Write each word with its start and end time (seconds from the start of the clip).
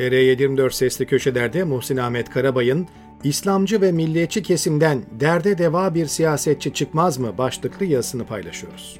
TR724 0.00 0.70
Sesli 0.70 1.06
Köşeler'de 1.06 1.64
Muhsin 1.64 1.96
Ahmet 1.96 2.30
Karabay'ın 2.30 2.88
İslamcı 3.24 3.80
ve 3.80 3.92
milliyetçi 3.92 4.42
kesimden 4.42 5.02
derde 5.20 5.58
deva 5.58 5.94
bir 5.94 6.06
siyasetçi 6.06 6.74
çıkmaz 6.74 7.18
mı 7.18 7.38
başlıklı 7.38 7.86
yazısını 7.86 8.26
paylaşıyoruz. 8.26 8.98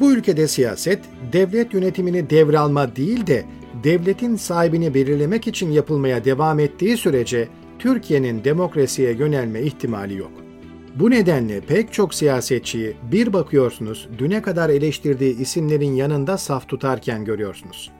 Bu 0.00 0.12
ülkede 0.12 0.48
siyaset, 0.48 0.98
devlet 1.32 1.74
yönetimini 1.74 2.30
devralma 2.30 2.96
değil 2.96 3.26
de 3.26 3.44
devletin 3.84 4.36
sahibini 4.36 4.94
belirlemek 4.94 5.46
için 5.46 5.70
yapılmaya 5.70 6.24
devam 6.24 6.60
ettiği 6.60 6.96
sürece 6.96 7.48
Türkiye'nin 7.78 8.44
demokrasiye 8.44 9.12
yönelme 9.12 9.62
ihtimali 9.62 10.16
yok. 10.16 10.32
Bu 10.98 11.10
nedenle 11.10 11.60
pek 11.60 11.92
çok 11.92 12.14
siyasetçiyi 12.14 12.96
bir 13.12 13.32
bakıyorsunuz 13.32 14.08
düne 14.18 14.42
kadar 14.42 14.68
eleştirdiği 14.68 15.38
isimlerin 15.38 15.94
yanında 15.94 16.38
saf 16.38 16.68
tutarken 16.68 17.24
görüyorsunuz. 17.24 17.90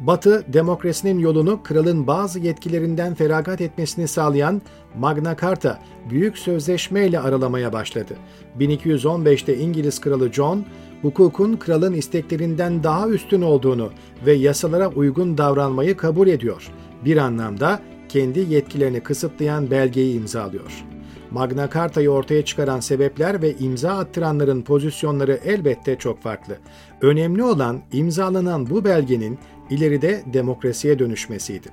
Batı, 0.00 0.44
demokrasinin 0.52 1.18
yolunu 1.18 1.62
kralın 1.62 2.06
bazı 2.06 2.38
yetkilerinden 2.38 3.14
feragat 3.14 3.60
etmesini 3.60 4.08
sağlayan 4.08 4.62
Magna 4.98 5.36
Carta, 5.36 5.82
büyük 6.10 6.38
sözleşme 6.38 7.06
ile 7.06 7.20
aralamaya 7.20 7.72
başladı. 7.72 8.16
1215'te 8.58 9.58
İngiliz 9.58 10.00
kralı 10.00 10.32
John, 10.32 10.64
hukukun 11.02 11.56
kralın 11.56 11.92
isteklerinden 11.92 12.82
daha 12.82 13.08
üstün 13.08 13.42
olduğunu 13.42 13.90
ve 14.26 14.32
yasalara 14.32 14.88
uygun 14.88 15.38
davranmayı 15.38 15.96
kabul 15.96 16.28
ediyor. 16.28 16.68
Bir 17.04 17.16
anlamda 17.16 17.80
kendi 18.08 18.40
yetkilerini 18.40 19.00
kısıtlayan 19.00 19.70
belgeyi 19.70 20.16
imzalıyor. 20.16 20.95
Magna 21.30 21.70
Carta'yı 21.74 22.10
ortaya 22.10 22.44
çıkaran 22.44 22.80
sebepler 22.80 23.42
ve 23.42 23.54
imza 23.56 23.98
attıranların 23.98 24.62
pozisyonları 24.62 25.40
elbette 25.44 25.96
çok 25.96 26.22
farklı. 26.22 26.56
Önemli 27.00 27.42
olan 27.42 27.80
imzalanan 27.92 28.70
bu 28.70 28.84
belgenin 28.84 29.38
ileride 29.70 30.22
demokrasiye 30.32 30.98
dönüşmesiydi. 30.98 31.68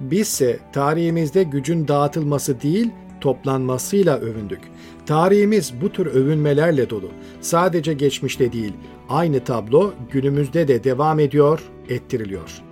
Bizse 0.00 0.58
tarihimizde 0.72 1.42
gücün 1.42 1.88
dağıtılması 1.88 2.60
değil, 2.60 2.90
toplanmasıyla 3.20 4.18
övündük. 4.18 4.60
Tarihimiz 5.06 5.72
bu 5.80 5.92
tür 5.92 6.06
övünmelerle 6.06 6.90
dolu. 6.90 7.10
Sadece 7.40 7.92
geçmişte 7.92 8.52
değil, 8.52 8.72
aynı 9.08 9.44
tablo 9.44 9.92
günümüzde 10.12 10.68
de 10.68 10.84
devam 10.84 11.20
ediyor, 11.20 11.62
ettiriliyor. 11.88 12.62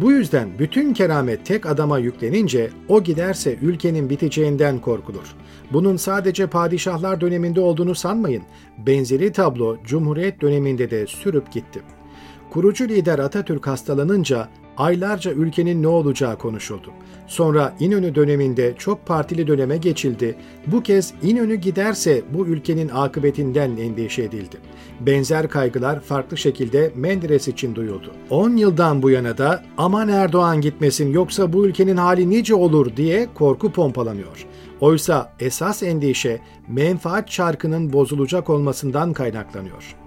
Bu 0.00 0.12
yüzden 0.12 0.58
bütün 0.58 0.94
keramet 0.94 1.46
tek 1.46 1.66
adama 1.66 1.98
yüklenince 1.98 2.70
o 2.88 3.02
giderse 3.02 3.58
ülkenin 3.62 4.10
biteceğinden 4.10 4.80
korkulur. 4.80 5.34
Bunun 5.72 5.96
sadece 5.96 6.46
padişahlar 6.46 7.20
döneminde 7.20 7.60
olduğunu 7.60 7.94
sanmayın. 7.94 8.42
Benzeri 8.86 9.32
tablo 9.32 9.76
Cumhuriyet 9.84 10.40
döneminde 10.40 10.90
de 10.90 11.06
sürüp 11.06 11.52
gitti. 11.52 11.82
Kurucu 12.50 12.88
lider 12.88 13.18
Atatürk 13.18 13.66
hastalanınca 13.66 14.48
aylarca 14.76 15.32
ülkenin 15.32 15.82
ne 15.82 15.88
olacağı 15.88 16.38
konuşuldu. 16.38 16.90
Sonra 17.26 17.74
İnönü 17.80 18.14
döneminde 18.14 18.74
çok 18.78 19.06
partili 19.06 19.46
döneme 19.46 19.76
geçildi. 19.76 20.36
Bu 20.66 20.82
kez 20.82 21.14
İnönü 21.22 21.54
giderse 21.54 22.22
bu 22.34 22.46
ülkenin 22.46 22.88
akıbetinden 22.88 23.76
endişe 23.76 24.22
edildi. 24.22 24.56
Benzer 25.00 25.48
kaygılar 25.48 26.00
farklı 26.00 26.36
şekilde 26.36 26.92
Menderes 26.96 27.48
için 27.48 27.74
duyuldu. 27.74 28.12
10 28.30 28.56
yıldan 28.56 29.02
bu 29.02 29.10
yana 29.10 29.38
da 29.38 29.62
aman 29.78 30.08
Erdoğan 30.08 30.60
gitmesin 30.60 31.12
yoksa 31.12 31.52
bu 31.52 31.66
ülkenin 31.66 31.96
hali 31.96 32.30
nice 32.30 32.54
olur 32.54 32.96
diye 32.96 33.28
korku 33.34 33.72
pompalanıyor. 33.72 34.46
Oysa 34.80 35.32
esas 35.40 35.82
endişe 35.82 36.40
menfaat 36.68 37.28
çarkının 37.28 37.92
bozulacak 37.92 38.50
olmasından 38.50 39.12
kaynaklanıyor. 39.12 40.03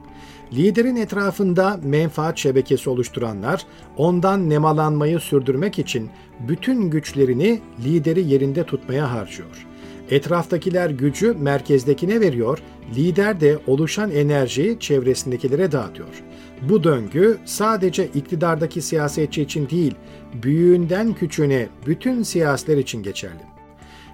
Liderin 0.54 0.96
etrafında 0.96 1.80
menfaat 1.84 2.38
şebekesi 2.38 2.90
oluşturanlar 2.90 3.66
ondan 3.98 4.50
nemalanmayı 4.50 5.20
sürdürmek 5.20 5.80
için 5.80 6.10
bütün 6.48 6.90
güçlerini 6.90 7.60
lideri 7.86 8.24
yerinde 8.24 8.64
tutmaya 8.64 9.12
harcıyor. 9.12 9.68
Etraftakiler 10.12 10.90
gücü 10.90 11.34
merkezdekine 11.34 12.22
veriyor, 12.22 12.60
lider 12.96 13.42
de 13.42 13.60
oluşan 13.68 14.12
enerjiyi 14.12 14.80
çevresindekilere 14.80 15.72
dağıtıyor. 15.72 16.24
Bu 16.62 16.84
döngü 16.84 17.38
sadece 17.46 18.08
iktidardaki 18.08 18.82
siyasetçi 18.82 19.42
için 19.42 19.70
değil, 19.70 19.96
büyüğünden 20.44 21.14
küçüğüne 21.14 21.68
bütün 21.88 22.24
siyasiler 22.24 22.78
için 22.78 23.04
geçerli. 23.04 23.57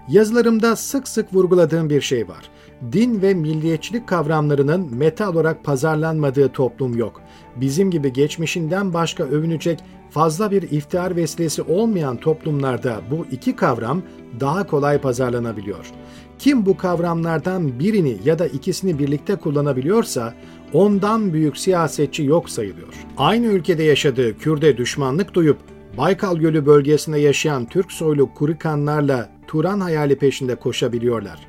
Yazılarımda 0.07 0.75
sık 0.75 1.07
sık 1.07 1.33
vurguladığım 1.33 1.89
bir 1.89 2.01
şey 2.01 2.27
var 2.27 2.49
din 2.91 3.21
ve 3.21 3.33
milliyetçilik 3.33 4.07
kavramlarının 4.07 4.95
meta 4.95 5.29
olarak 5.29 5.63
pazarlanmadığı 5.63 6.49
toplum 6.49 6.97
yok. 6.97 7.21
Bizim 7.55 7.91
gibi 7.91 8.13
geçmişinden 8.13 8.93
başka 8.93 9.23
övünecek 9.23 9.79
fazla 10.09 10.51
bir 10.51 10.61
iftihar 10.61 11.15
vesilesi 11.15 11.61
olmayan 11.61 12.17
toplumlarda 12.17 13.01
bu 13.11 13.25
iki 13.31 13.55
kavram 13.55 14.01
daha 14.39 14.67
kolay 14.67 15.01
pazarlanabiliyor. 15.01 15.91
Kim 16.39 16.65
bu 16.65 16.77
kavramlardan 16.77 17.79
birini 17.79 18.17
ya 18.25 18.39
da 18.39 18.47
ikisini 18.47 18.99
birlikte 18.99 19.35
kullanabiliyorsa 19.35 20.33
ondan 20.73 21.33
büyük 21.33 21.57
siyasetçi 21.57 22.23
yok 22.23 22.49
sayılıyor. 22.49 22.93
Aynı 23.17 23.45
ülkede 23.45 23.83
yaşadığı 23.83 24.37
Kürde 24.37 24.77
düşmanlık 24.77 25.33
duyup 25.33 25.57
Baykal 25.97 26.37
Gölü 26.37 26.65
bölgesinde 26.65 27.19
yaşayan 27.19 27.65
Türk 27.65 27.91
soylu 27.91 28.33
Kurikanlarla 28.33 29.29
Turan 29.47 29.79
hayali 29.79 30.15
peşinde 30.15 30.55
koşabiliyorlar. 30.55 31.39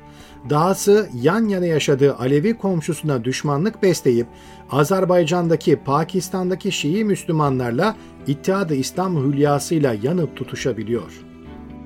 Dahası 0.49 1.09
yan 1.21 1.47
yana 1.47 1.65
yaşadığı 1.65 2.15
Alevi 2.15 2.57
komşusuna 2.57 3.23
düşmanlık 3.23 3.83
besleyip 3.83 4.27
Azerbaycan'daki, 4.71 5.75
Pakistan'daki 5.75 6.71
Şii 6.71 7.03
Müslümanlarla 7.03 7.95
İttihat-ı 8.27 8.75
İslam 8.75 9.25
hülyasıyla 9.25 9.95
yanıp 10.03 10.35
tutuşabiliyor. 10.35 11.11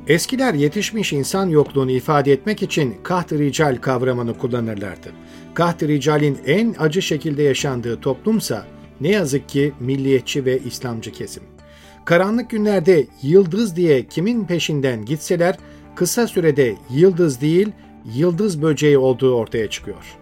Eskiler 0.07 0.53
yetişmiş 0.53 1.13
insan 1.13 1.49
yokluğunu 1.49 1.91
ifade 1.91 2.31
etmek 2.33 2.63
için 2.63 2.95
kaht 3.03 3.33
rical 3.33 3.77
kavramını 3.81 4.37
kullanırlardı. 4.37 5.09
Kaht 5.53 5.83
ricalin 5.83 6.37
en 6.45 6.75
acı 6.79 7.01
şekilde 7.01 7.43
yaşandığı 7.43 8.01
toplumsa 8.01 8.65
ne 9.01 9.09
yazık 9.09 9.49
ki 9.49 9.73
milliyetçi 9.79 10.45
ve 10.45 10.59
İslamcı 10.59 11.11
kesim. 11.11 11.43
Karanlık 12.05 12.49
günlerde 12.49 13.07
yıldız 13.21 13.75
diye 13.75 14.05
kimin 14.05 14.45
peşinden 14.45 15.05
gitseler 15.05 15.57
kısa 15.95 16.27
sürede 16.27 16.75
yıldız 16.89 17.41
değil 17.41 17.71
yıldız 18.15 18.61
böceği 18.61 18.97
olduğu 18.97 19.33
ortaya 19.33 19.69
çıkıyor. 19.69 20.17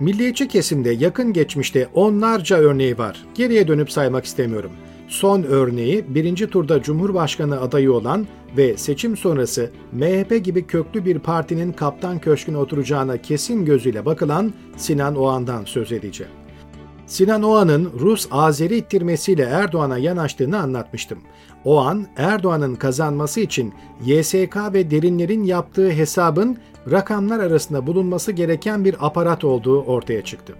Milliyetçi 0.00 0.48
kesimde 0.48 0.90
yakın 0.90 1.32
geçmişte 1.32 1.88
onlarca 1.94 2.56
örneği 2.56 2.98
var. 2.98 3.24
Geriye 3.34 3.68
dönüp 3.68 3.92
saymak 3.92 4.24
istemiyorum. 4.24 4.70
Son 5.08 5.42
örneği 5.42 6.04
birinci 6.14 6.46
turda 6.46 6.82
Cumhurbaşkanı 6.82 7.60
adayı 7.60 7.92
olan 7.92 8.26
ve 8.56 8.76
seçim 8.76 9.16
sonrası 9.16 9.70
MHP 9.92 10.44
gibi 10.44 10.66
köklü 10.66 11.04
bir 11.04 11.18
partinin 11.18 11.72
kaptan 11.72 12.18
köşküne 12.18 12.56
oturacağına 12.56 13.16
kesin 13.22 13.64
gözüyle 13.64 14.04
bakılan 14.04 14.52
Sinan 14.76 15.16
Oğan'dan 15.16 15.64
söz 15.64 15.92
edeceğim. 15.92 16.32
Sinan 17.06 17.42
Oğan'ın 17.42 17.92
Rus-Azeri 18.00 18.76
ittirmesiyle 18.76 19.42
Erdoğan'a 19.42 19.98
yanaştığını 19.98 20.58
anlatmıştım. 20.58 21.18
Oğan, 21.64 22.06
Erdoğan'ın 22.16 22.74
kazanması 22.74 23.40
için 23.40 23.74
YSK 24.04 24.56
ve 24.72 24.90
derinlerin 24.90 25.44
yaptığı 25.44 25.90
hesabın 25.90 26.58
rakamlar 26.90 27.40
arasında 27.40 27.86
bulunması 27.86 28.32
gereken 28.32 28.84
bir 28.84 29.06
aparat 29.06 29.44
olduğu 29.44 29.82
ortaya 29.82 30.24
çıktı. 30.24 30.54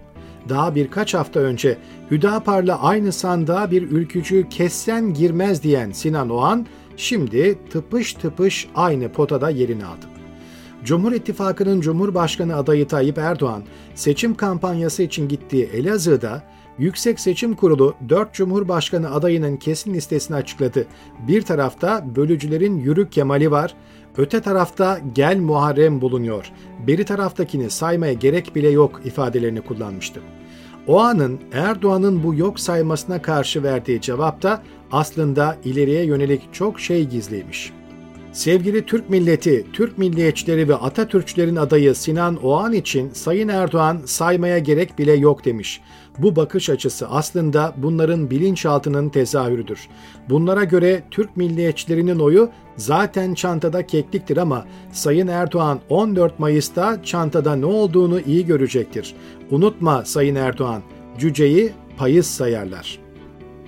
Daha 0.49 0.75
birkaç 0.75 1.13
hafta 1.13 1.39
önce 1.39 1.77
Hüdapar'la 2.11 2.81
aynı 2.81 3.11
sandığa 3.11 3.71
bir 3.71 3.81
ülkücü 3.81 4.49
kessen 4.49 5.13
girmez 5.13 5.63
diyen 5.63 5.91
Sinan 5.91 6.29
Oğan, 6.29 6.65
şimdi 6.97 7.59
tıpış 7.69 8.13
tıpış 8.13 8.67
aynı 8.75 9.11
potada 9.11 9.49
yerini 9.49 9.85
aldı. 9.85 10.14
Cumhur 10.85 11.11
İttifakı'nın 11.11 11.81
Cumhurbaşkanı 11.81 12.55
adayı 12.55 12.87
Tayyip 12.87 13.17
Erdoğan 13.17 13.63
seçim 13.95 14.35
kampanyası 14.35 15.03
için 15.03 15.27
gittiği 15.27 15.65
Elazığ'da 15.65 16.43
Yüksek 16.77 17.19
Seçim 17.19 17.55
Kurulu 17.55 17.95
4 18.09 18.33
Cumhurbaşkanı 18.33 19.13
adayının 19.13 19.57
kesin 19.57 19.93
listesini 19.93 20.37
açıkladı. 20.37 20.85
Bir 21.27 21.41
tarafta 21.41 22.15
bölücülerin 22.15 22.77
Yürük 22.77 23.11
Kemali 23.11 23.51
var, 23.51 23.75
öte 24.17 24.41
tarafta 24.41 24.99
Gel 25.13 25.37
Muharrem 25.37 26.01
bulunuyor. 26.01 26.51
Beri 26.87 27.05
taraftakini 27.05 27.69
saymaya 27.69 28.13
gerek 28.13 28.55
bile 28.55 28.69
yok 28.69 29.01
ifadelerini 29.05 29.61
kullanmıştı. 29.61 30.19
O 30.87 30.99
anın 30.99 31.39
Erdoğan'ın 31.53 32.23
bu 32.23 32.35
yok 32.35 32.59
saymasına 32.59 33.21
karşı 33.21 33.63
verdiği 33.63 34.01
cevapta 34.01 34.63
aslında 34.91 35.57
ileriye 35.63 36.05
yönelik 36.05 36.53
çok 36.53 36.79
şey 36.79 37.05
gizliymiş. 37.05 37.73
Sevgili 38.35 38.85
Türk 38.85 39.09
milleti, 39.09 39.65
Türk 39.73 39.97
milliyetçileri 39.97 40.69
ve 40.69 40.75
Atatürkçülerin 40.75 41.55
adayı 41.55 41.95
Sinan 41.95 42.43
Oğan 42.43 42.73
için 42.73 43.09
Sayın 43.09 43.47
Erdoğan 43.47 44.01
saymaya 44.05 44.59
gerek 44.59 44.99
bile 44.99 45.13
yok 45.13 45.45
demiş. 45.45 45.81
Bu 46.17 46.35
bakış 46.35 46.69
açısı 46.69 47.07
aslında 47.07 47.73
bunların 47.77 48.29
bilinçaltının 48.29 49.09
tezahürüdür. 49.09 49.87
Bunlara 50.29 50.63
göre 50.63 51.03
Türk 51.11 51.37
milliyetçilerinin 51.37 52.19
oyu 52.19 52.49
zaten 52.75 53.33
çantada 53.33 53.87
kekliktir 53.87 54.37
ama 54.37 54.65
Sayın 54.91 55.27
Erdoğan 55.27 55.79
14 55.89 56.39
Mayıs'ta 56.39 57.03
çantada 57.03 57.55
ne 57.55 57.65
olduğunu 57.65 58.19
iyi 58.19 58.45
görecektir. 58.45 59.15
Unutma 59.51 60.05
Sayın 60.05 60.35
Erdoğan, 60.35 60.81
cüceyi 61.19 61.71
payız 61.97 62.25
sayarlar.'' 62.25 63.04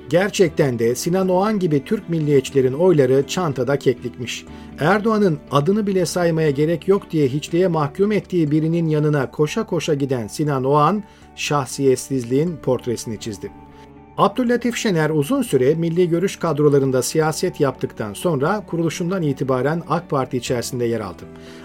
Gerçekten 0.10 0.80
de 0.80 0.96
Sinan 0.96 1.30
Oğan 1.30 1.60
gibi 1.60 1.84
Türk 1.86 2.10
milliyetçilerin 2.10 2.74
oyları 2.74 3.28
çantada 3.28 3.80
keklikmiş. 3.80 4.46
Erdoğan'ın 4.80 5.40
adını 5.52 5.88
bile 5.88 6.06
saymaya 6.06 6.50
gerek 6.50 6.88
yok 6.88 7.12
diye 7.12 7.28
hiçliğe 7.28 7.68
mahkum 7.68 8.12
ettiği 8.12 8.52
birinin 8.52 8.88
yanına 8.88 9.32
koşa 9.32 9.66
koşa 9.66 9.94
giden 9.94 10.28
Sinan 10.28 10.64
Oğan, 10.64 11.04
şahsiyetsizliğin 11.36 12.58
portresini 12.58 13.20
çizdi. 13.20 13.52
Abdüllatif 14.18 14.76
Şener 14.76 15.10
uzun 15.10 15.42
süre 15.42 15.76
milli 15.76 16.10
görüş 16.10 16.36
kadrolarında 16.36 17.02
siyaset 17.02 17.60
yaptıktan 17.60 18.14
sonra 18.14 18.64
kuruluşundan 18.68 19.22
itibaren 19.22 19.84
AK 19.90 20.10
Parti 20.10 20.38
içerisinde 20.38 20.86
yer 20.86 21.00
aldı. 21.00 21.24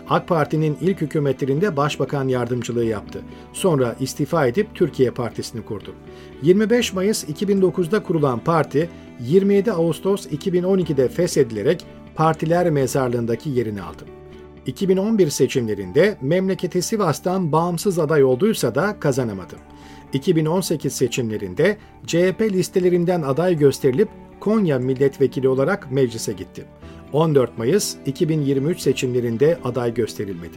AK 0.08 0.28
Parti'nin 0.28 0.78
ilk 0.80 1.00
hükümetlerinde 1.00 1.76
başbakan 1.76 2.28
yardımcılığı 2.28 2.84
yaptı. 2.84 3.22
Sonra 3.52 3.96
istifa 4.00 4.46
edip 4.46 4.74
Türkiye 4.74 5.10
Partisi'ni 5.10 5.64
kurdu. 5.64 5.94
25 6.42 6.92
Mayıs 6.92 7.24
2009'da 7.24 8.02
kurulan 8.02 8.38
parti 8.38 8.90
27 9.20 9.72
Ağustos 9.72 10.26
2012'de 10.26 11.08
feshedilerek 11.08 11.84
partiler 12.14 12.70
mezarlığındaki 12.70 13.50
yerini 13.50 13.82
aldı. 13.82 14.04
2011 14.66 15.30
seçimlerinde 15.30 16.18
memleketi 16.20 16.82
Sivas'tan 16.82 17.52
bağımsız 17.52 17.98
aday 17.98 18.24
olduysa 18.24 18.74
da 18.74 18.96
kazanamadı. 19.00 19.71
2018 20.12 20.92
seçimlerinde 20.92 21.76
CHP 22.06 22.40
listelerinden 22.40 23.22
aday 23.22 23.58
gösterilip 23.58 24.08
Konya 24.40 24.78
milletvekili 24.78 25.48
olarak 25.48 25.92
meclise 25.92 26.32
gitti. 26.32 26.64
14 27.12 27.58
Mayıs 27.58 27.96
2023 28.06 28.80
seçimlerinde 28.80 29.58
aday 29.64 29.94
gösterilmedi. 29.94 30.56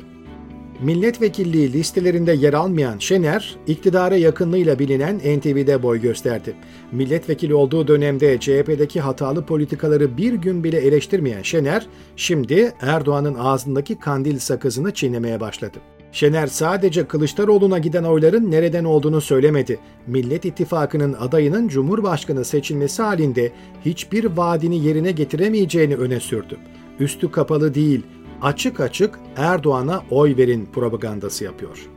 Milletvekilliği 0.81 1.73
listelerinde 1.73 2.33
yer 2.33 2.53
almayan 2.53 2.97
Şener, 2.97 3.55
iktidara 3.67 4.15
yakınlığıyla 4.15 4.79
bilinen 4.79 5.17
NTV'de 5.17 5.83
boy 5.83 6.01
gösterdi. 6.01 6.55
Milletvekili 6.91 7.53
olduğu 7.53 7.87
dönemde 7.87 8.39
CHP'deki 8.39 9.01
hatalı 9.01 9.45
politikaları 9.45 10.17
bir 10.17 10.33
gün 10.33 10.63
bile 10.63 10.77
eleştirmeyen 10.77 11.41
Şener, 11.41 11.87
şimdi 12.15 12.73
Erdoğan'ın 12.81 13.35
ağzındaki 13.35 13.99
kandil 13.99 14.39
sakızını 14.39 14.93
çiğnemeye 14.93 15.39
başladı. 15.39 15.77
Şener 16.15 16.47
sadece 16.47 17.07
Kılıçdaroğlu'na 17.07 17.79
giden 17.79 18.03
oyların 18.03 18.51
nereden 18.51 18.83
olduğunu 18.83 19.21
söylemedi. 19.21 19.79
Millet 20.07 20.45
İttifakı'nın 20.45 21.13
adayının 21.13 21.67
Cumhurbaşkanı 21.67 22.45
seçilmesi 22.45 23.01
halinde 23.01 23.51
hiçbir 23.85 24.25
vaadini 24.25 24.85
yerine 24.85 25.11
getiremeyeceğini 25.11 25.95
öne 25.95 26.19
sürdü. 26.19 26.57
Üstü 26.99 27.31
kapalı 27.31 27.73
değil, 27.73 28.01
açık 28.41 28.79
açık 28.79 29.19
Erdoğan'a 29.37 30.03
oy 30.11 30.37
verin 30.37 30.65
propagandası 30.65 31.43
yapıyor. 31.43 31.89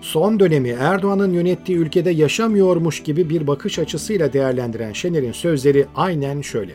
Son 0.00 0.40
dönemi 0.40 0.68
Erdoğan'ın 0.68 1.32
yönettiği 1.32 1.78
ülkede 1.78 2.10
yaşamıyormuş 2.10 3.02
gibi 3.02 3.30
bir 3.30 3.46
bakış 3.46 3.78
açısıyla 3.78 4.32
değerlendiren 4.32 4.92
Şener'in 4.92 5.32
sözleri 5.32 5.86
aynen 5.94 6.40
şöyle. 6.40 6.72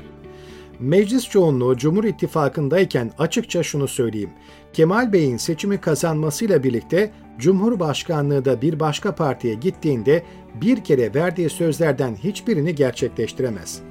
Meclis 0.80 1.30
çoğunluğu 1.30 1.78
Cumhur 1.78 2.04
İttifakı'ndayken 2.04 3.12
açıkça 3.18 3.64
şunu 3.64 3.88
söyleyeyim. 3.88 4.30
Kemal 4.74 5.14
Bey'in 5.14 5.38
seçimi 5.38 5.82
kazanmasıyla 5.82 6.64
birlikte 6.64 7.12
Cumhurbaşkanlığı 7.40 8.46
da 8.46 8.62
bir 8.62 8.80
başka 8.80 9.16
partiye 9.16 9.54
gittiğinde 9.54 10.24
bir 10.62 10.84
kere 10.84 11.14
verdiği 11.14 11.50
sözlerden 11.50 12.16
hiçbirini 12.16 12.76
gerçekleştiremez. 12.76 13.82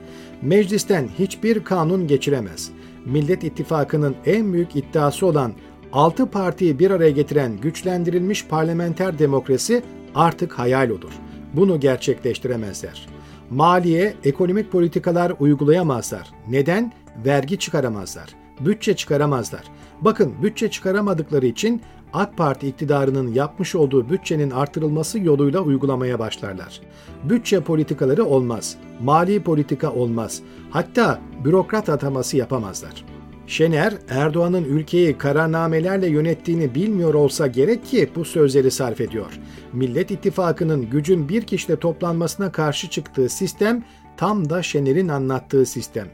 Meclisten 0.42 1.08
hiçbir 1.18 1.64
kanun 1.64 2.06
geçiremez. 2.06 2.70
Millet 3.06 3.44
İttifakı'nın 3.44 4.16
en 4.26 4.52
büyük 4.52 4.76
iddiası 4.76 5.26
olan 5.26 5.52
6 5.92 6.30
partiyi 6.30 6.78
bir 6.78 6.90
araya 6.90 7.10
getiren 7.10 7.56
güçlendirilmiş 7.56 8.46
parlamenter 8.46 9.18
demokrasi 9.18 9.82
artık 10.14 10.58
hayal 10.58 10.90
olur. 10.90 11.12
Bunu 11.54 11.80
gerçekleştiremezler. 11.80 13.17
Maliye, 13.50 14.14
ekonomik 14.24 14.72
politikalar 14.72 15.32
uygulayamazlar. 15.40 16.30
Neden? 16.48 16.92
Vergi 17.24 17.58
çıkaramazlar. 17.58 18.34
Bütçe 18.60 18.96
çıkaramazlar. 18.96 19.62
Bakın 20.00 20.34
bütçe 20.42 20.70
çıkaramadıkları 20.70 21.46
için 21.46 21.82
AK 22.12 22.36
Parti 22.36 22.68
iktidarının 22.68 23.34
yapmış 23.34 23.74
olduğu 23.74 24.10
bütçenin 24.10 24.50
artırılması 24.50 25.18
yoluyla 25.18 25.60
uygulamaya 25.60 26.18
başlarlar. 26.18 26.80
Bütçe 27.24 27.60
politikaları 27.60 28.24
olmaz, 28.24 28.76
mali 29.02 29.42
politika 29.42 29.92
olmaz, 29.92 30.42
hatta 30.70 31.18
bürokrat 31.44 31.88
ataması 31.88 32.36
yapamazlar. 32.36 33.04
Şener, 33.48 33.94
Erdoğan'ın 34.08 34.64
ülkeyi 34.64 35.18
kararnamelerle 35.18 36.08
yönettiğini 36.08 36.74
bilmiyor 36.74 37.14
olsa 37.14 37.46
gerek 37.46 37.86
ki 37.86 38.08
bu 38.14 38.24
sözleri 38.24 38.70
sarf 38.70 39.00
ediyor. 39.00 39.40
Millet 39.72 40.10
İttifakı'nın 40.10 40.90
gücün 40.90 41.28
bir 41.28 41.42
kişide 41.42 41.76
toplanmasına 41.76 42.52
karşı 42.52 42.90
çıktığı 42.90 43.28
sistem 43.28 43.84
tam 44.16 44.50
da 44.50 44.62
Şener'in 44.62 45.08
anlattığı 45.08 45.66
sistem. 45.66 46.08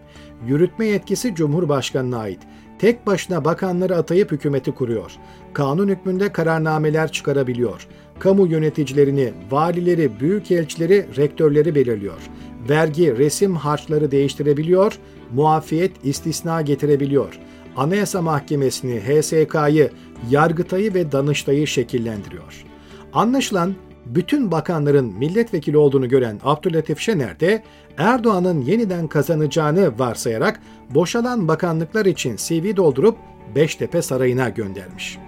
Yürütme 0.47 0.87
yetkisi 0.87 1.35
Cumhurbaşkanı'na 1.35 2.19
ait. 2.19 2.41
Tek 2.79 3.07
başına 3.07 3.45
bakanları 3.45 3.97
atayıp 3.97 4.33
hükümeti 4.33 4.73
kuruyor. 4.73 5.13
Kanun 5.53 5.89
hükmünde 5.89 6.33
kararnameler 6.33 7.13
çıkarabiliyor. 7.13 7.89
Kamu 8.19 8.47
yöneticilerini, 8.47 9.33
valileri, 9.51 10.21
büyükelçileri, 10.21 11.07
rektörleri 11.17 11.75
belirliyor. 11.75 12.21
Vergi, 12.69 13.19
resim 13.19 13.57
harçları 13.57 14.11
değiştirebiliyor, 14.11 14.99
muafiyet 15.35 15.93
istisna 16.05 16.63
getirebiliyor. 16.63 17.39
Anayasa 17.77 18.23
Mahkemesi'ni, 18.23 19.01
HSK'yı, 19.01 19.91
Yargıtay'ı 20.31 20.95
ve 20.95 21.13
Danıştay'ı 21.13 21.67
şekillendiriyor. 21.67 22.65
Anlaşılan 23.13 23.75
bütün 24.07 24.51
bakanların 24.51 25.19
milletvekili 25.19 25.77
olduğunu 25.77 26.09
gören 26.09 26.41
Abdülatif 26.45 26.99
Şener 26.99 27.41
de 27.41 27.63
Erdoğan'ın 27.99 28.61
yeniden 28.61 29.09
kazanacağını 29.09 29.99
varsayarak 29.99 30.61
boşalan 30.91 31.49
bakanlıklar 31.49 32.07
için 32.07 32.37
CV 32.37 32.77
doldurup 32.77 33.17
Beştepe 33.55 34.03
Sarayı'na 34.03 34.49
göndermiş. 34.49 35.24